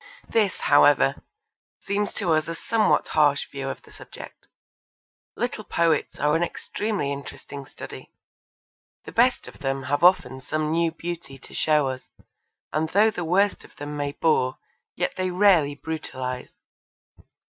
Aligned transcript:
This, 0.27 0.61
however, 0.61 1.21
seems 1.77 2.11
to 2.15 2.33
us 2.33 2.47
a 2.47 2.55
somewhat 2.55 3.09
harsh 3.09 3.47
view 3.51 3.69
of 3.69 3.83
the 3.83 3.91
subject. 3.91 4.47
Little 5.35 5.63
poets 5.63 6.19
are 6.19 6.35
an 6.35 6.41
extremely 6.41 7.11
interesting 7.11 7.67
study. 7.67 8.11
The 9.05 9.11
best 9.11 9.47
of 9.47 9.59
them 9.59 9.83
have 9.83 10.03
often 10.03 10.41
some 10.41 10.71
new 10.71 10.89
beauty 10.91 11.37
to 11.37 11.53
show 11.53 11.89
us, 11.89 12.09
and 12.73 12.89
though 12.89 13.11
the 13.11 13.23
worst 13.23 13.63
of 13.63 13.75
them 13.75 13.95
may 13.95 14.13
bore 14.13 14.57
yet 14.95 15.17
they 15.17 15.29
rarely 15.29 15.75
brutalise. 15.75 16.55